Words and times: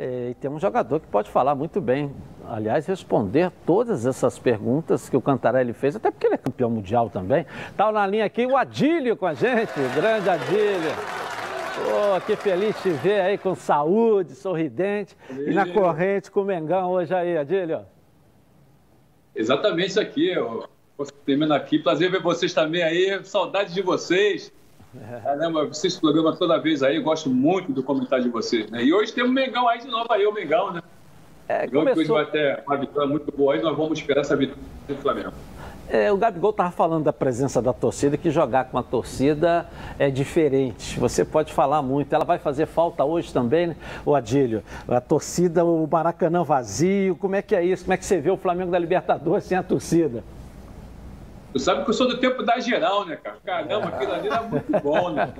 É, 0.00 0.30
e 0.30 0.34
tem 0.34 0.48
um 0.48 0.60
jogador 0.60 1.00
que 1.00 1.08
pode 1.08 1.28
falar 1.28 1.56
muito 1.56 1.80
bem. 1.80 2.14
Aliás, 2.48 2.86
responder 2.86 3.50
todas 3.66 4.06
essas 4.06 4.38
perguntas 4.38 5.08
que 5.08 5.16
o 5.16 5.20
Cantarelli 5.20 5.72
fez, 5.72 5.96
até 5.96 6.08
porque 6.12 6.24
ele 6.24 6.36
é 6.36 6.38
campeão 6.38 6.70
mundial 6.70 7.10
também. 7.10 7.44
Está 7.68 7.90
na 7.90 8.06
linha 8.06 8.24
aqui 8.24 8.46
o 8.46 8.56
Adílio 8.56 9.16
com 9.16 9.26
a 9.26 9.34
gente, 9.34 9.72
o 9.72 9.94
grande 10.00 10.30
Adílio. 10.30 10.92
Oh, 11.90 12.20
que 12.20 12.36
feliz 12.36 12.80
te 12.80 12.90
ver 12.90 13.20
aí 13.20 13.36
com 13.38 13.56
saúde, 13.56 14.34
sorridente 14.34 15.16
e 15.30 15.52
na 15.52 15.66
corrente 15.66 16.30
com 16.30 16.42
o 16.42 16.44
Mengão 16.44 16.90
hoje 16.90 17.12
aí, 17.12 17.36
Adílio. 17.36 17.80
Exatamente 19.34 19.90
isso 19.90 20.00
aqui. 20.00 20.30
Eu, 20.30 20.68
termino 21.26 21.54
aqui. 21.54 21.78
Prazer 21.78 22.08
ver 22.10 22.22
vocês 22.22 22.54
também 22.54 22.82
aí. 22.84 23.20
Saudade 23.24 23.74
de 23.74 23.82
vocês. 23.82 24.52
Caramba, 25.22 25.66
vocês 25.66 25.98
programam 25.98 26.34
toda 26.34 26.58
vez 26.58 26.82
aí. 26.82 26.96
Eu 26.96 27.02
gosto 27.02 27.28
muito 27.28 27.72
do 27.72 27.82
comentário 27.82 28.24
de 28.24 28.30
vocês. 28.30 28.70
Né? 28.70 28.84
E 28.84 28.92
hoje 28.92 29.12
tem 29.12 29.22
o 29.22 29.28
Mengão 29.28 29.68
aí 29.68 29.80
de 29.80 29.88
novo 29.88 30.06
aí, 30.10 30.26
o 30.26 30.32
Mengão, 30.32 30.72
né? 30.72 30.82
É, 31.48 31.66
começou... 31.66 32.00
hoje 32.00 32.10
vai 32.10 32.26
ter 32.26 32.62
uma 32.66 32.76
vitória 32.76 33.08
muito 33.08 33.34
boa 33.36 33.54
aí. 33.54 33.62
Nós 33.62 33.76
vamos 33.76 33.98
esperar 33.98 34.20
essa 34.20 34.36
vitória 34.36 34.62
do 34.86 34.96
Flamengo. 34.96 35.32
É, 35.90 36.12
o 36.12 36.18
Gabigol 36.18 36.50
estava 36.50 36.70
falando 36.70 37.04
da 37.04 37.14
presença 37.14 37.62
da 37.62 37.72
torcida, 37.72 38.18
que 38.18 38.30
jogar 38.30 38.64
com 38.64 38.76
a 38.76 38.82
torcida 38.82 39.66
é 39.98 40.10
diferente. 40.10 41.00
Você 41.00 41.24
pode 41.24 41.50
falar 41.50 41.80
muito. 41.80 42.12
Ela 42.12 42.26
vai 42.26 42.38
fazer 42.38 42.66
falta 42.66 43.02
hoje 43.04 43.32
também, 43.32 43.68
né, 43.68 43.76
o 44.04 44.14
Adílio? 44.14 44.62
A 44.86 45.00
torcida, 45.00 45.64
o 45.64 45.88
Maracanã 45.90 46.42
vazio. 46.42 47.16
Como 47.16 47.36
é 47.36 47.40
que 47.40 47.56
é 47.56 47.64
isso? 47.64 47.84
Como 47.84 47.94
é 47.94 47.96
que 47.96 48.04
você 48.04 48.20
vê 48.20 48.30
o 48.30 48.36
Flamengo 48.36 48.70
da 48.70 48.78
Libertadores 48.78 49.44
sem 49.44 49.56
a 49.56 49.62
torcida? 49.62 50.22
Tu 51.52 51.58
sabe 51.58 51.84
que 51.84 51.90
eu 51.90 51.94
sou 51.94 52.06
do 52.06 52.18
tempo 52.18 52.42
da 52.42 52.60
geral, 52.60 53.06
né, 53.06 53.16
cara? 53.16 53.38
Caramba, 53.44 53.88
aquilo 53.88 54.12
ali 54.12 54.28
era 54.28 54.42
muito 54.42 54.70
bom, 54.82 55.10
né? 55.10 55.32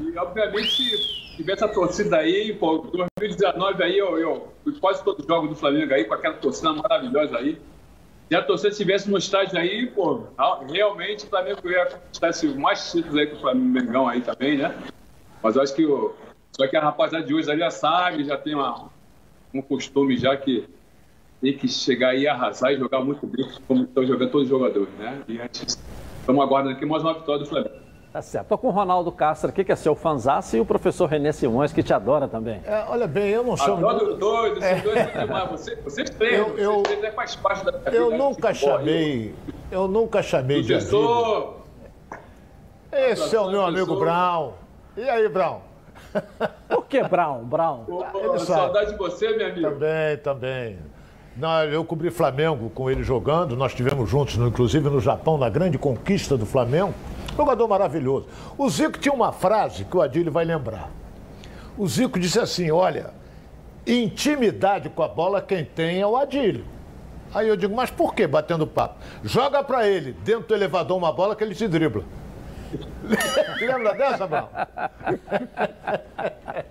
E, 0.00 0.18
obviamente, 0.18 0.70
se 0.70 1.36
tivesse 1.36 1.64
a 1.64 1.68
torcida 1.68 2.16
aí, 2.18 2.54
pô, 2.54 2.78
2019 3.18 3.82
aí, 3.82 3.98
eu, 3.98 4.18
eu 4.18 4.52
fui 4.64 4.72
quase 4.78 5.04
todo 5.04 5.26
jogo 5.26 5.48
do 5.48 5.54
Flamengo 5.54 5.92
aí, 5.92 6.04
com 6.04 6.14
aquela 6.14 6.34
torcida 6.34 6.72
maravilhosa 6.72 7.36
aí. 7.38 7.60
Se 8.28 8.34
a 8.34 8.42
torcida 8.42 8.70
estivesse 8.70 9.10
no 9.10 9.18
estádio 9.18 9.58
aí, 9.58 9.86
pô, 9.86 10.26
realmente 10.70 11.26
o 11.26 11.28
Flamengo 11.28 11.68
ia 11.68 11.86
conquistar 11.86 12.30
mais 12.56 12.90
títulos 12.90 13.16
aí 13.18 13.26
com 13.26 13.36
o 13.36 13.40
Flamengo 13.40 14.08
aí 14.08 14.22
também, 14.22 14.56
né? 14.56 14.74
Mas 15.42 15.56
eu 15.56 15.62
acho 15.62 15.74
que 15.74 15.84
o. 15.84 16.14
Só 16.56 16.66
que 16.66 16.76
a 16.76 16.80
rapaziada 16.80 17.26
de 17.26 17.34
hoje 17.34 17.54
já 17.56 17.70
sabe, 17.70 18.24
já 18.24 18.38
tem 18.38 18.54
uma, 18.54 18.88
um 19.52 19.60
costume 19.60 20.16
já 20.16 20.36
que 20.36 20.66
tem 21.44 21.58
que 21.58 21.68
chegar 21.68 22.10
aí, 22.10 22.26
arrasar 22.26 22.72
e 22.72 22.78
jogar 22.78 23.00
muito 23.00 23.26
bem, 23.26 23.46
como 23.68 23.82
estão 23.84 24.06
jogando 24.06 24.30
todos 24.30 24.44
os 24.44 24.48
jogadores, 24.48 24.88
né? 24.98 25.20
E 25.28 25.38
a 25.38 25.42
gente 25.42 25.76
estamos 26.20 26.42
aguardando 26.42 26.74
aqui 26.74 26.86
mais 26.86 27.02
uma 27.02 27.12
vitória 27.12 27.40
do 27.40 27.46
Flamengo. 27.46 27.84
Tá 28.10 28.22
certo. 28.22 28.44
Estou 28.44 28.58
com 28.58 28.68
o 28.68 28.70
Ronaldo 28.70 29.12
Castro 29.12 29.50
aqui, 29.50 29.62
que 29.62 29.72
é 29.72 29.76
seu 29.76 29.94
fanzaço, 29.94 30.56
e 30.56 30.60
o 30.60 30.64
professor 30.64 31.06
Renê 31.06 31.32
Simões, 31.32 31.72
que 31.72 31.82
te 31.82 31.92
adora 31.92 32.26
também. 32.26 32.62
É, 32.64 32.86
olha 32.88 33.06
bem, 33.06 33.28
eu 33.28 33.44
não 33.44 33.56
sou... 33.56 33.76
Adoro 33.76 34.14
doido, 34.14 34.64
é. 34.64 34.76
dois 34.76 35.12
demais. 35.12 35.50
Você, 35.50 35.74
você 35.76 36.04
treina, 36.04 36.46
eu, 36.56 36.78
você 36.78 36.82
treina, 36.96 37.12
faz 37.12 37.36
parte 37.36 37.64
da 37.64 37.72
Eu 37.90 38.10
vida, 38.10 38.16
nunca 38.16 38.54
chamei, 38.54 39.34
eu 39.70 39.88
nunca 39.88 40.22
chamei 40.22 40.64
professor, 40.64 41.64
de 42.90 42.96
Esse 42.96 43.36
é 43.36 43.40
o 43.40 43.50
meu 43.50 43.66
amigo 43.66 43.96
Brown. 43.96 44.52
E 44.96 45.02
aí, 45.02 45.28
Brown? 45.28 45.60
Por 46.68 46.86
que 46.86 47.02
Brown? 47.02 47.44
Brown? 47.44 47.84
Ele 48.14 48.38
saudade 48.38 48.92
de 48.92 48.96
você, 48.96 49.36
meu 49.36 49.48
amigo. 49.48 49.70
Também, 49.72 50.16
também. 50.18 50.93
Eu 51.72 51.84
cobri 51.84 52.10
Flamengo 52.10 52.70
com 52.70 52.88
ele 52.88 53.02
jogando, 53.02 53.56
nós 53.56 53.72
estivemos 53.72 54.08
juntos, 54.08 54.36
inclusive 54.36 54.88
no 54.88 55.00
Japão, 55.00 55.36
na 55.36 55.48
grande 55.48 55.76
conquista 55.76 56.36
do 56.36 56.46
Flamengo. 56.46 56.94
Jogador 57.36 57.66
maravilhoso. 57.66 58.28
O 58.56 58.68
Zico 58.70 58.98
tinha 58.98 59.12
uma 59.12 59.32
frase 59.32 59.84
que 59.84 59.96
o 59.96 60.00
Adílio 60.00 60.30
vai 60.30 60.44
lembrar. 60.44 60.90
O 61.76 61.88
Zico 61.88 62.20
disse 62.20 62.38
assim: 62.38 62.70
olha, 62.70 63.10
intimidade 63.84 64.88
com 64.88 65.02
a 65.02 65.08
bola 65.08 65.42
quem 65.42 65.64
tem 65.64 66.00
é 66.00 66.06
o 66.06 66.16
Adílio. 66.16 66.64
Aí 67.34 67.48
eu 67.48 67.56
digo, 67.56 67.74
mas 67.74 67.90
por 67.90 68.14
que 68.14 68.28
batendo 68.28 68.64
papo? 68.64 68.94
Joga 69.24 69.64
para 69.64 69.88
ele, 69.88 70.12
dentro 70.24 70.46
do 70.46 70.54
elevador, 70.54 70.96
uma 70.96 71.12
bola 71.12 71.34
que 71.34 71.42
ele 71.42 71.56
se 71.56 71.66
dribla. 71.66 72.04
Lembra 73.60 73.94
dessa, 73.94 74.26
Bal? 74.26 74.50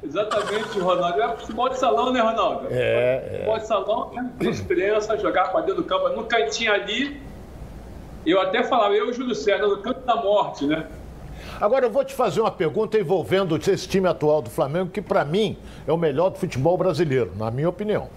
Exatamente, 0.04 0.80
Ronaldo. 0.80 1.22
É 1.22 1.38
futebol 1.38 1.70
de 1.70 1.80
salão, 1.80 2.12
né, 2.12 2.22
Ronaldo? 2.22 2.68
É. 2.70 3.30
Futebol 3.32 3.60
de 3.60 3.68
salão, 3.68 4.12
né? 4.14 4.32
Experiência, 4.42 5.18
jogar 5.18 5.52
para 5.52 5.62
dentro 5.62 5.82
do 5.82 5.84
campo, 5.84 6.10
no 6.10 6.26
cantinho 6.26 6.72
ali, 6.72 7.22
eu 8.26 8.42
até 8.42 8.64
falava, 8.64 8.94
eu 8.94 9.08
e 9.08 9.12
o 9.12 9.14
Júlio 9.14 9.36
César, 9.36 9.68
no 9.68 9.82
canto 9.82 10.02
da 10.02 10.16
morte, 10.16 10.66
né? 10.66 10.88
Agora 11.60 11.86
eu 11.86 11.92
vou 11.92 12.04
te 12.04 12.14
fazer 12.14 12.42
uma 12.42 12.52
pergunta 12.52 12.98
envolvendo 12.98 13.58
esse 13.58 13.88
time 13.88 14.08
atual 14.08 14.42
do 14.42 14.50
Flamengo, 14.50 14.90
que 14.90 15.02
para 15.02 15.26
mim 15.26 15.58
é 15.88 15.92
o 15.92 15.98
melhor 15.98 16.30
do 16.30 16.38
futebol 16.38 16.78
brasileiro, 16.78 17.32
na 17.36 17.52
minha 17.52 17.70
opinião. 17.70 18.10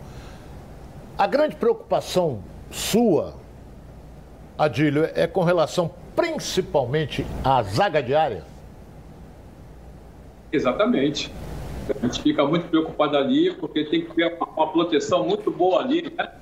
A 1.18 1.26
grande 1.26 1.56
preocupação 1.56 2.40
sua, 2.70 3.34
Adílio, 4.56 5.08
é 5.14 5.26
com 5.26 5.42
relação 5.42 5.90
principalmente 6.16 7.24
à 7.44 7.62
zaga 7.62 8.02
diária? 8.02 8.42
Exatamente. 10.50 11.30
A 11.88 12.06
gente 12.06 12.22
fica 12.22 12.44
muito 12.44 12.66
preocupado 12.68 13.16
ali, 13.16 13.54
porque 13.54 13.84
tem 13.84 14.04
que 14.04 14.14
ter 14.14 14.36
uma, 14.40 14.72
proteção 14.72 15.24
muito 15.24 15.50
boa 15.50 15.82
ali, 15.82 16.12
né? 16.16 16.32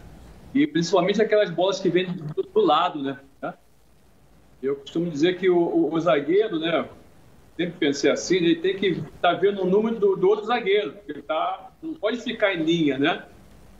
E 0.54 0.66
principalmente 0.66 1.20
aquelas 1.20 1.50
bolas 1.50 1.80
que 1.80 1.90
vêm 1.90 2.06
do, 2.06 2.42
do 2.42 2.60
lado, 2.60 3.02
né? 3.02 3.18
Eu 4.62 4.76
costumo 4.76 5.10
dizer 5.10 5.36
que 5.36 5.50
o, 5.50 5.58
o, 5.58 5.92
o 5.92 6.00
zagueiro, 6.00 6.58
né? 6.58 6.88
Sempre 7.54 7.74
pensei 7.78 8.10
assim, 8.10 8.36
ele 8.36 8.56
tem 8.56 8.74
que 8.74 8.86
estar 8.86 9.10
tá 9.20 9.34
vendo 9.34 9.62
o 9.62 9.66
número 9.66 9.98
do, 9.98 10.16
do, 10.16 10.28
outro 10.28 10.46
zagueiro. 10.46 10.94
Ele 11.06 11.20
tá, 11.20 11.70
não 11.82 11.94
pode 11.94 12.20
ficar 12.22 12.54
em 12.54 12.62
linha, 12.62 12.98
né? 12.98 13.24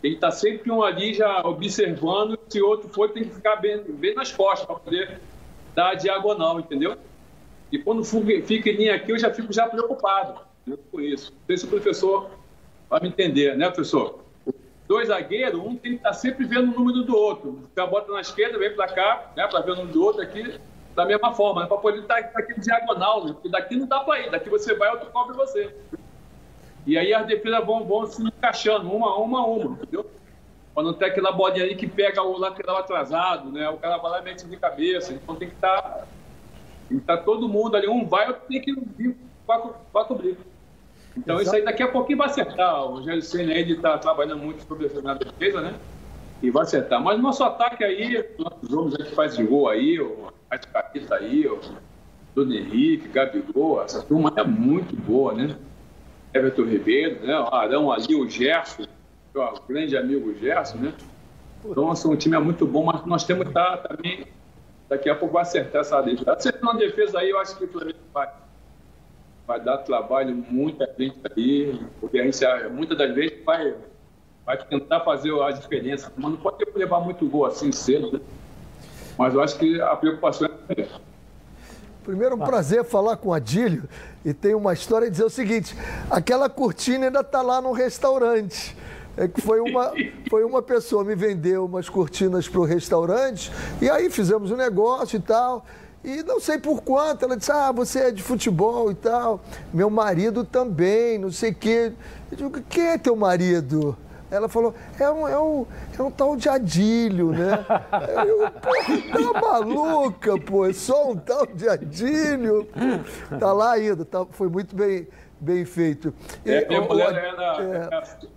Que 0.03 0.09
estar 0.09 0.29
tá 0.29 0.33
sempre 0.33 0.71
um 0.71 0.83
ali 0.83 1.15
já 1.15 1.41
observando. 1.41 2.39
Se 2.49 2.61
outro 2.61 2.91
for, 2.91 3.11
tem 3.11 3.25
que 3.25 3.35
ficar 3.35 3.57
bem, 3.57 3.83
bem 3.83 4.15
nas 4.15 4.31
costas 4.31 4.67
para 4.67 4.77
poder 4.77 5.21
dar 5.75 5.91
a 5.91 5.95
diagonal, 5.95 6.61
entendeu? 6.61 6.97
E 7.71 7.79
quando 7.79 8.05
fica 8.05 8.71
em 8.71 8.77
linha 8.77 8.95
aqui, 8.95 9.13
eu 9.13 9.19
já 9.19 9.33
fico 9.33 9.53
já 9.53 9.67
preocupado 9.67 10.41
né, 10.67 10.77
com 10.91 11.01
isso. 11.01 11.33
Não 11.33 11.47
sei 11.47 11.57
se 11.57 11.65
o 11.65 11.69
professor 11.69 12.31
vai 12.89 13.01
me 13.01 13.09
entender, 13.09 13.57
né, 13.57 13.67
professor? 13.67 14.25
Dois 14.87 15.09
zagueiros, 15.09 15.61
um 15.61 15.77
tem 15.77 15.93
que 15.93 15.97
estar 15.97 16.11
tá 16.11 16.15
sempre 16.15 16.45
vendo 16.45 16.71
o 16.71 16.79
número 16.79 17.03
do 17.03 17.17
outro. 17.17 17.69
Você 17.75 17.87
bota 17.87 18.13
na 18.13 18.21
esquerda, 18.21 18.59
vem 18.59 18.75
para 18.75 18.87
cá, 18.93 19.33
né, 19.37 19.47
para 19.47 19.61
ver 19.61 19.73
o 19.73 19.77
número 19.77 19.93
do 19.93 20.05
outro 20.05 20.23
aqui 20.23 20.61
da 20.95 21.05
mesma 21.05 21.35
forma, 21.35 21.63
né? 21.63 21.67
para 21.67 21.77
poder 21.79 22.01
estar 22.01 22.23
tá, 22.23 22.39
aqui 22.39 22.61
diagonal, 22.61 23.25
né? 23.25 23.33
porque 23.33 23.49
daqui 23.49 23.77
não 23.77 23.87
dá 23.87 24.01
para 24.01 24.21
ir, 24.21 24.31
daqui 24.31 24.49
você 24.49 24.75
vai, 24.75 24.91
outro 24.91 25.11
cobre 25.11 25.37
você. 25.37 25.75
E 26.87 26.97
aí 26.97 27.13
as 27.13 27.27
defesas 27.27 27.65
vão, 27.65 27.85
vão 27.85 28.07
se 28.07 28.23
encaixando, 28.23 28.91
uma, 28.91 29.17
uma, 29.17 29.45
uma, 29.45 29.75
entendeu? 29.75 30.09
Para 30.75 30.83
não 30.83 30.93
ter 30.93 31.07
aquela 31.07 31.31
bolinha 31.31 31.65
aí 31.65 31.77
que 31.77 31.87
pega 31.87 32.21
o 32.23 32.37
lateral 32.37 32.79
atrasado, 32.79 33.51
né? 33.51 33.69
O 33.71 33.77
cara 33.77 33.97
vai 33.99 34.11
lá 34.11 34.21
e 34.21 34.25
mete 34.25 34.45
de 34.47 34.57
cabeça, 34.57 35.13
então 35.13 35.37
tem 35.37 35.49
que 35.49 35.55
estar. 35.55 35.81
Tá, 35.81 36.07
tem 36.89 36.99
que 36.99 37.05
estar 37.05 37.17
tá 37.19 37.23
todo 37.23 37.49
mundo 37.49 37.77
ali, 37.77 37.89
um 37.89 38.05
vai, 38.07 38.27
outro 38.27 38.43
tem 38.49 38.61
que 38.61 38.75
vir 38.97 39.17
para 39.47 40.05
cobrir. 40.05 40.37
Então 41.17 41.37
Exato. 41.37 41.43
isso 41.43 41.57
aí 41.57 41.65
daqui 41.65 41.83
a 41.83 41.89
pouquinho 41.89 42.19
vai 42.19 42.27
acertar. 42.27 42.85
O 42.85 42.97
Rogério 42.97 43.23
Senna 43.23 43.55
ele 43.55 43.75
está 43.75 43.97
trabalhando 43.99 44.43
muito 44.43 44.65
sobre 44.67 44.87
a 44.87 45.15
defesa, 45.15 45.61
né? 45.61 45.75
E 46.43 46.51
vai 46.51 46.65
acertar. 46.65 47.01
Mas 47.01 47.21
nosso 47.21 47.45
ataque 47.45 47.85
aí, 47.85 48.25
nossos 48.39 48.73
homens 48.73 48.97
que 48.97 49.15
faz 49.15 49.37
de 49.37 49.45
gol 49.45 49.69
aí, 49.69 50.01
o 50.01 50.33
Arrascaeta 50.51 51.15
aí, 51.15 51.47
o 51.47 51.61
Dona 52.35 52.57
Henrique, 52.57 53.09
Gabigol, 53.09 53.83
essa 53.83 54.03
turma 54.03 54.33
é 54.37 54.43
muito 54.43 54.97
boa, 54.97 55.33
né? 55.33 55.57
Everton 56.35 56.65
Ribeiro, 56.65 57.25
né? 57.25 57.39
O 57.39 57.55
Arão 57.55 57.93
ali, 57.93 58.15
o 58.15 58.29
Gerson, 58.29 58.85
o 59.35 59.63
grande 59.67 59.97
amigo 59.97 60.33
Gerson, 60.39 60.79
né? 60.79 60.95
Então, 61.65 61.91
assim, 61.91 62.09
um 62.09 62.17
time 62.17 62.37
é 62.37 62.39
muito 62.39 62.67
bom, 62.67 62.85
mas 62.85 63.05
nós 63.07 63.25
temos 63.25 63.45
que 63.45 63.51
estar 63.51 63.79
também, 63.79 64.27
daqui 64.89 65.09
a 65.09 65.15
pouco 65.15 65.35
vai 65.35 65.43
acertar 65.43 65.81
essa 65.81 66.01
defesa. 66.03 66.33
Acertando 66.33 66.71
a 66.71 66.77
defesa 66.77 67.19
aí, 67.19 67.31
eu 67.31 67.39
acho 67.39 67.57
que 67.57 67.65
o 67.65 67.69
Flamengo 67.69 67.99
vai, 68.13 68.29
vai 69.47 69.61
dar 69.61 69.79
trabalho 69.79 70.35
muita 70.51 70.87
gente 70.99 71.19
aí, 71.35 71.81
porque 72.01 72.19
a 72.19 72.25
gente, 72.25 72.45
muitas 72.71 72.99
das 72.99 73.15
vezes, 73.15 73.43
vai, 73.45 73.75
vai 74.45 74.59
tentar 74.65 75.01
fazer 75.01 75.33
a 75.43 75.51
diferença, 75.51 76.13
mas 76.17 76.31
não 76.33 76.39
pode 76.39 76.65
levar 76.75 77.01
muito 77.01 77.27
gol 77.27 77.47
assim 77.47 77.73
cedo, 77.73 78.13
né? 78.13 78.21
Mas 79.17 79.33
eu 79.33 79.41
acho 79.41 79.59
que 79.59 79.81
a 79.81 79.97
preocupação 79.97 80.49
é. 80.77 80.87
Primeiro, 82.03 82.35
um 82.35 82.39
prazer 82.39 82.85
falar 82.85 83.17
com 83.17 83.31
o 83.31 83.33
Adílio. 83.33 83.89
E 84.25 84.35
tem 84.35 84.55
uma 84.55 84.75
história 84.75 85.07
de 85.07 85.13
dizer 85.13 85.25
o 85.25 85.31
seguinte: 85.31 85.75
aquela 86.11 86.51
cortina 86.51 87.07
ainda 87.07 87.21
está 87.21 87.41
lá 87.41 87.61
no 87.61 87.73
restaurante. 87.73 88.77
É 89.17 89.29
que 89.29 89.41
foi 89.41 89.61
uma, 89.61 89.93
foi 90.29 90.45
uma 90.45 90.61
pessoa 90.61 91.05
me 91.05 91.15
vendeu 91.15 91.65
umas 91.65 91.89
cortinas 91.89 92.49
para 92.49 92.61
o 92.61 92.65
restaurante, 92.65 93.53
e 93.81 93.89
aí 93.89 94.11
fizemos 94.11 94.51
um 94.51 94.57
negócio 94.57 95.17
e 95.17 95.21
tal. 95.21 95.65
E 96.03 96.23
não 96.23 96.39
sei 96.39 96.59
por 96.59 96.83
quanto, 96.83 97.25
ela 97.25 97.37
disse: 97.37 97.51
Ah, 97.51 97.73
você 97.73 98.01
é 98.01 98.11
de 98.11 98.23
futebol 98.23 98.91
e 98.91 98.95
tal. 98.95 99.41
Meu 99.73 99.89
marido 99.89 100.45
também, 100.45 101.17
não 101.17 101.31
sei 101.31 101.53
o 101.53 101.55
quê. 101.55 101.93
Eu 102.31 102.37
digo: 102.37 102.61
Quem 102.69 102.89
é 102.89 102.99
teu 102.99 103.17
marido? 103.17 103.97
Ela 104.31 104.49
falou, 104.49 104.75
é 104.99 105.09
um, 105.09 105.29
é 105.29 105.39
um, 105.39 105.67
é 105.97 106.03
um 106.03 106.11
tal 106.11 106.35
de 106.35 106.49
Adílio, 106.49 107.31
né? 107.31 107.65
Eu, 108.27 108.51
pô, 108.51 109.33
tá 109.33 109.41
maluca, 109.41 110.41
pô, 110.41 110.67
é 110.67 110.73
só 110.73 111.13
um 111.13 111.17
tal 111.17 111.47
de 111.47 111.69
Adílio. 111.69 112.67
Tá 113.39 113.53
lá 113.53 113.73
ainda, 113.73 114.05
tá, 114.05 114.27
foi 114.33 114.49
muito 114.49 114.75
bem, 114.75 115.07
bem 115.41 115.65
feito. 115.65 116.13
E, 116.45 116.51
é, 116.51 116.69
minha 116.69 116.81
mulher, 116.81 117.13
ela, 117.13 117.63
é, 117.63 117.89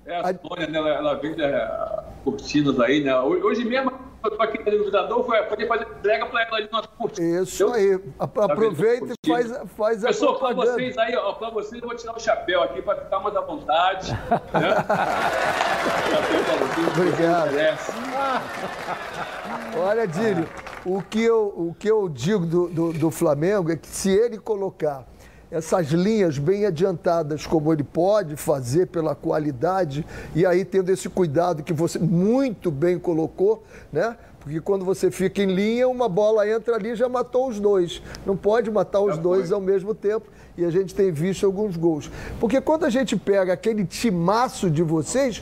é, 0.05 0.13
é 0.13 0.19
a 0.19 0.33
Sônia, 0.33 0.67
né? 0.67 0.77
ela, 0.77 0.89
ela 0.89 1.13
vende 1.15 1.41
é, 1.41 2.03
cortinas 2.23 2.79
aí, 2.79 3.03
né? 3.03 3.17
Hoje 3.19 3.65
mesmo, 3.65 3.91
eu 4.23 4.31
tô 4.31 4.43
aqui 4.43 4.57
no 4.57 4.63
liquidificador, 4.65 5.23
foi 5.23 5.41
poder 5.43 5.67
fazer 5.67 5.87
entrega 5.99 6.25
para 6.25 6.41
ela 6.43 6.57
ali 6.57 6.69
na 6.71 6.81
cortina. 6.83 7.41
Isso 7.41 7.71
aí. 7.71 7.99
Aproveita 8.19 9.13
e 9.23 9.29
faz, 9.29 9.51
faz 9.75 10.03
a 10.03 10.07
Pessoal, 10.07 10.39
para 10.39 10.53
vocês 10.53 10.97
aí, 10.97 11.15
ó, 11.15 11.33
para 11.33 11.49
vocês 11.49 11.81
eu 11.81 11.87
vou 11.87 11.97
tirar 11.97 12.15
o 12.15 12.19
chapéu 12.19 12.63
aqui 12.63 12.81
para 12.81 13.01
ficar 13.01 13.19
mais 13.19 13.35
à 13.35 13.41
vontade. 13.41 14.11
né? 14.11 14.17
Obrigado. 16.95 17.51
Olha, 19.77 20.07
Dílio, 20.07 20.47
o 20.85 21.01
que 21.01 21.23
eu, 21.23 21.53
o 21.55 21.75
que 21.77 21.89
eu 21.89 22.09
digo 22.09 22.45
do, 22.45 22.67
do, 22.67 22.93
do 22.93 23.11
Flamengo 23.11 23.71
é 23.71 23.75
que 23.75 23.87
se 23.87 24.09
ele 24.09 24.37
colocar 24.37 25.05
essas 25.49 25.87
linhas 25.87 26.37
bem 26.37 26.65
adiantadas, 26.65 27.45
como 27.45 27.71
ele 27.71 27.83
pode 27.83 28.35
fazer 28.35 28.87
pela 28.87 29.15
qualidade, 29.15 30.05
e 30.35 30.45
aí 30.45 30.65
tendo 30.65 30.91
esse 30.91 31.07
cuidado 31.09 31.63
que 31.63 31.73
você 31.73 31.97
muito 31.99 32.69
bem 32.69 32.99
colocou, 32.99 33.63
né? 33.91 34.17
Porque 34.39 34.61
quando 34.61 34.85
você 34.85 35.11
fica 35.11 35.41
em 35.41 35.53
linha, 35.53 35.89
uma 35.89 36.07
bola 36.07 36.47
entra 36.47 36.75
ali 36.75 36.91
e 36.91 36.95
já 36.95 37.09
matou 37.09 37.49
os 37.49 37.59
dois. 37.59 38.01
Não 38.25 38.37
pode 38.37 38.71
matar 38.71 39.01
os 39.01 39.17
dois 39.17 39.51
ao 39.51 39.59
mesmo 39.59 39.93
tempo 39.93 40.25
e 40.57 40.63
a 40.63 40.71
gente 40.71 40.95
tem 40.95 41.11
visto 41.11 41.45
alguns 41.45 41.75
gols. 41.75 42.09
Porque 42.39 42.61
quando 42.61 42.85
a 42.85 42.89
gente 42.89 43.17
pega 43.17 43.51
aquele 43.51 43.83
timaço 43.83 44.69
de 44.69 44.81
vocês, 44.83 45.41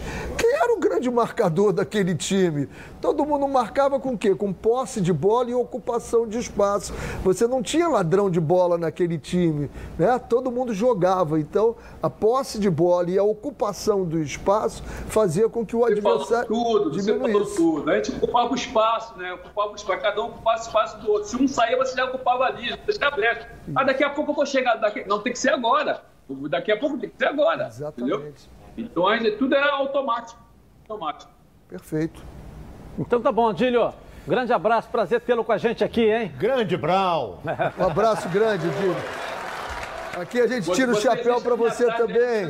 era 0.64 0.64
o 0.64 0.64
grande 1.05 1.09
marcador 1.11 1.71
daquele 1.71 2.15
time? 2.15 2.67
Todo 2.99 3.25
mundo 3.25 3.47
marcava 3.47 3.99
com 3.99 4.13
o 4.13 4.17
quê? 4.17 4.33
Com 4.33 4.51
posse 4.51 4.99
de 4.99 5.13
bola 5.13 5.49
e 5.49 5.53
ocupação 5.53 6.27
de 6.27 6.37
espaço. 6.37 6.93
Você 7.23 7.47
não 7.47 7.61
tinha 7.61 7.87
ladrão 7.87 8.29
de 8.29 8.39
bola 8.39 8.77
naquele 8.77 9.17
time, 9.17 9.69
né? 9.97 10.17
Todo 10.17 10.51
mundo 10.51 10.73
jogava. 10.73 11.39
Então, 11.39 11.75
a 12.01 12.09
posse 12.09 12.59
de 12.59 12.69
bola 12.69 13.09
e 13.09 13.17
a 13.17 13.23
ocupação 13.23 14.03
do 14.03 14.19
espaço 14.19 14.83
fazia 15.07 15.47
com 15.47 15.65
que 15.65 15.75
o 15.75 15.79
você 15.79 15.93
adversário 15.93 16.47
falou 16.47 16.65
tudo, 16.65 16.91
diminuísse. 16.91 17.33
Você 17.33 17.55
falou 17.55 17.73
tudo. 17.75 17.91
A 17.91 17.95
gente 17.95 18.11
ocupava 18.11 18.51
o 18.51 18.55
espaço, 18.55 19.17
né? 19.17 19.33
Ocupava 19.33 19.71
o 19.71 19.75
espaço, 19.75 20.01
cada 20.01 20.21
um 20.21 20.27
ocupava 20.27 20.57
o 20.57 20.61
espaço 20.61 20.97
do 20.99 21.11
outro. 21.11 21.29
Se 21.29 21.35
um 21.35 21.47
saía, 21.47 21.77
você 21.77 21.95
já 21.95 22.05
ocupava 22.05 22.45
ali, 22.45 22.69
já 22.69 23.11
brecha. 23.11 23.47
Ah, 23.75 23.83
daqui 23.83 24.03
a 24.03 24.09
pouco 24.09 24.31
eu 24.31 24.35
vou 24.35 24.45
chegar 24.45 24.75
daqui 24.75 25.03
não, 25.07 25.19
tem 25.19 25.33
que 25.33 25.39
ser 25.39 25.49
agora. 25.49 26.03
Daqui 26.49 26.71
a 26.71 26.77
pouco 26.77 26.97
tem 26.97 27.09
que 27.09 27.17
ser 27.17 27.25
agora. 27.25 27.67
Exatamente. 27.67 28.11
Entendeu? 28.11 28.33
Então, 28.77 29.37
tudo 29.37 29.55
é 29.55 29.69
automático. 29.69 30.44
Automático. 30.87 31.31
Perfeito. 31.67 32.21
Então 32.99 33.19
tá 33.19 33.31
bom, 33.31 33.51
Dílio. 33.51 33.91
Grande 34.27 34.53
abraço, 34.53 34.87
prazer 34.89 35.19
tê-lo 35.21 35.43
com 35.43 35.51
a 35.51 35.57
gente 35.57 35.83
aqui, 35.83 36.11
hein? 36.11 36.31
Grande 36.37 36.77
Brau. 36.77 37.41
Um 37.77 37.85
abraço 37.87 38.29
grande, 38.29 38.69
Dílio. 38.69 38.95
Aqui 40.19 40.39
a 40.39 40.47
gente 40.47 40.71
tira 40.71 40.91
o 40.91 40.95
chapéu 40.95 41.41
para 41.41 41.55
você 41.55 41.91
também. 41.93 42.49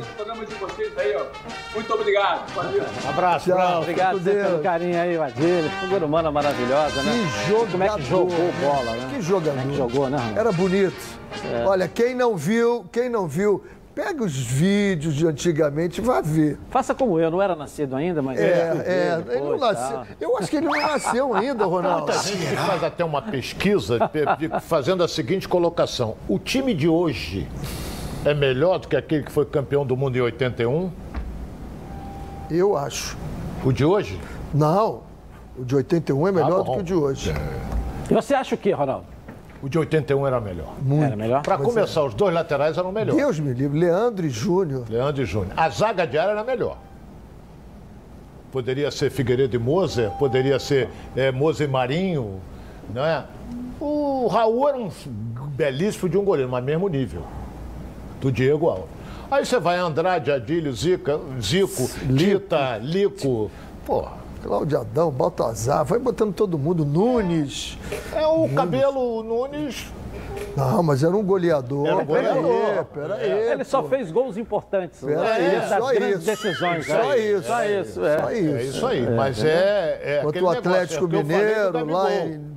Muito 1.74 1.94
obrigado. 1.94 2.48
Valeu. 2.52 2.84
Um 3.04 3.08
abraço, 3.08 3.50
Tchau, 3.50 3.80
Obrigado 3.80 4.20
pelo 4.20 4.62
carinho 4.62 5.00
aí, 5.00 5.16
Adílio. 5.16 5.70
Figura 5.80 6.06
humana 6.06 6.30
maravilhosa, 6.30 7.02
né? 7.02 7.12
Que 7.12 7.48
jogador. 7.48 7.70
Como 7.72 7.84
é 7.84 7.88
que 7.88 8.02
jogou 8.02 8.52
bola, 8.60 8.92
né? 8.92 9.08
Que 9.10 9.20
jogador. 9.22 9.50
Como 9.56 9.60
é 9.60 9.70
que 9.70 9.76
jogou, 9.76 10.10
né, 10.10 10.34
Era 10.36 10.52
bonito. 10.52 11.18
É. 11.44 11.64
Olha, 11.66 11.88
quem 11.88 12.14
não 12.14 12.36
viu, 12.36 12.86
quem 12.92 13.08
não 13.08 13.26
viu, 13.26 13.64
pega 13.96 14.22
os 14.22 14.36
vídeos 14.36 15.14
de 15.14 15.26
antigamente 15.26 16.02
e 16.02 16.04
vá 16.04 16.20
ver. 16.20 16.58
Faça 16.68 16.94
como 16.94 17.18
eu, 17.18 17.30
não 17.30 17.40
era 17.40 17.56
nascido 17.56 17.96
ainda, 17.96 18.20
mas. 18.20 18.38
É, 18.38 18.42
é, 18.84 19.34
ele 19.34 19.40
não 19.40 19.58
nasceu. 19.58 20.02
Eu 20.20 20.36
acho 20.36 20.50
que 20.50 20.56
ele 20.58 20.66
não 20.66 20.78
nasceu 20.78 21.34
ainda, 21.34 21.64
Ronaldo. 21.64 22.12
A 22.12 22.18
gente 22.18 22.56
faz 22.56 22.84
até 22.84 23.02
uma 23.02 23.22
pesquisa 23.22 23.98
fazendo 24.60 25.02
a 25.02 25.08
seguinte 25.08 25.48
colocação: 25.48 26.14
o 26.28 26.38
time 26.38 26.74
de 26.74 26.86
hoje 26.86 27.48
é 28.22 28.34
melhor 28.34 28.78
do 28.78 28.86
que 28.86 28.96
aquele 28.96 29.22
que 29.22 29.32
foi 29.32 29.46
campeão 29.46 29.86
do 29.86 29.96
mundo 29.96 30.14
em 30.16 30.20
81? 30.20 30.92
Eu 32.50 32.76
acho. 32.76 33.16
O 33.64 33.72
de 33.72 33.84
hoje? 33.84 34.20
Não. 34.52 35.04
O 35.58 35.64
de 35.64 35.74
81 35.74 36.28
é 36.28 36.32
melhor 36.32 36.60
ah, 36.60 36.62
do 36.62 36.72
que 36.72 36.80
o 36.80 36.82
de 36.82 36.94
hoje. 36.94 37.32
E 38.10 38.14
você 38.14 38.34
acha 38.34 38.54
o 38.54 38.58
quê, 38.58 38.72
Ronaldo? 38.72 39.15
O 39.62 39.68
de 39.68 39.78
81 39.78 40.26
era 40.26 40.40
melhor. 40.40 40.74
Muito. 40.82 41.04
Era 41.04 41.16
melhor? 41.16 41.42
Para 41.42 41.58
começar, 41.58 42.00
é. 42.00 42.04
os 42.04 42.14
dois 42.14 42.34
laterais 42.34 42.76
eram 42.76 42.92
melhores. 42.92 43.16
Deus 43.16 43.38
me 43.38 43.52
livre, 43.52 43.78
Leandro 43.78 44.26
e 44.26 44.30
Júnior. 44.30 44.84
Leandro 44.88 45.22
e 45.22 45.26
Júnior. 45.26 45.52
A 45.56 45.68
zaga 45.68 46.06
de 46.06 46.18
área 46.18 46.32
era 46.32 46.44
melhor. 46.44 46.78
Poderia 48.52 48.90
ser 48.90 49.10
Figueiredo 49.10 49.56
e 49.56 49.58
Moser, 49.58 50.10
poderia 50.12 50.58
ser 50.58 50.88
é, 51.14 51.30
Moser 51.30 51.68
e 51.68 51.70
Marinho, 51.70 52.40
né? 52.92 53.24
O 53.80 54.26
Raul 54.28 54.68
era 54.68 54.78
um 54.78 54.90
belíssimo 55.48 56.08
de 56.08 56.16
um 56.16 56.24
goleiro, 56.24 56.50
mas 56.50 56.64
mesmo 56.64 56.88
nível 56.88 57.22
do 58.20 58.32
Diego 58.32 58.68
Alves. 58.68 58.96
Aí 59.30 59.44
você 59.44 59.58
vai 59.58 59.76
Andrade, 59.76 60.30
Adílio, 60.30 60.72
Zica, 60.72 61.18
Zico, 61.40 61.90
Lico. 62.08 62.40
Tita, 62.40 62.78
Lico. 62.78 63.50
Porra. 63.84 64.25
Cláudio 64.42 64.80
Adão, 64.80 65.10
Baltazar, 65.10 65.84
vai 65.84 65.98
botando 65.98 66.34
todo 66.34 66.58
mundo, 66.58 66.84
Nunes. 66.84 67.78
É 68.14 68.26
o 68.26 68.40
Nunes. 68.40 68.54
cabelo 68.54 69.22
Nunes. 69.22 69.92
Não, 70.56 70.82
mas 70.82 71.02
era 71.02 71.14
um 71.14 71.22
goleador. 71.22 71.86
Era 71.86 71.96
um 71.96 72.04
goleador. 72.04 72.84
Pera 72.86 73.14
aí, 73.14 73.30
é. 73.30 73.52
Ele 73.52 73.64
só 73.64 73.82
fez 73.82 74.10
gols 74.10 74.38
importantes. 74.38 75.00
Pera 75.00 75.20
né? 75.20 75.32
aí, 75.32 75.68
só 75.68 75.92
isso. 75.92 76.26
decisões. 76.26 76.86
Só 76.86 77.12
é. 77.12 77.18
isso. 77.18 77.46
Só 77.46 77.64
isso. 77.64 78.04
É, 78.04 78.18
só 78.18 78.32
isso. 78.32 78.56
É 78.56 78.62
isso 78.62 78.86
aí. 78.86 79.10
Mas 79.10 79.44
é. 79.44 80.00
é 80.02 80.20
Contra 80.22 80.44
o 80.44 80.48
Atlético 80.48 81.06
negócio, 81.06 81.26
Mineiro, 81.26 81.92
lá 81.92 82.14
em. 82.14 82.56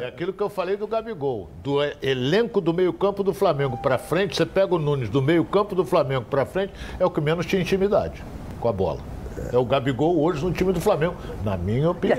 É 0.00 0.06
aquilo 0.06 0.34
que 0.34 0.42
eu 0.42 0.50
falei 0.50 0.76
do 0.76 0.86
Gabigol. 0.86 1.48
Do 1.62 1.78
elenco 2.02 2.60
do 2.60 2.74
meio-campo 2.74 3.22
do 3.22 3.32
Flamengo 3.32 3.78
para 3.78 3.96
frente, 3.96 4.36
você 4.36 4.44
pega 4.44 4.74
o 4.74 4.78
Nunes 4.78 5.08
do 5.08 5.22
meio-campo 5.22 5.74
do 5.74 5.84
Flamengo 5.84 6.26
para 6.28 6.44
frente, 6.44 6.74
é 6.98 7.06
o 7.06 7.10
que 7.10 7.20
menos 7.20 7.46
tinha 7.46 7.62
intimidade 7.62 8.22
com 8.60 8.68
a 8.68 8.72
bola. 8.72 9.17
É 9.52 9.58
o 9.58 9.64
Gabigol 9.64 10.20
hoje 10.20 10.44
no 10.44 10.52
time 10.52 10.72
do 10.72 10.80
Flamengo, 10.80 11.14
na 11.44 11.56
minha 11.56 11.90
opinião. 11.90 12.18